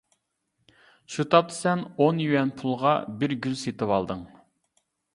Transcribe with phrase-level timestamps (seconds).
[1.15, 4.29] شۇ تاپتا سەن ئون يۈەن پۇلغا بىر گۈل سېتىۋالدىڭ.